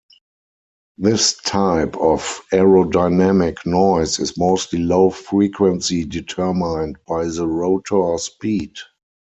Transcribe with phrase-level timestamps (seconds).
[0.97, 8.77] This type of aerodynamic noise is mostly low frequency determined by the rotor speed.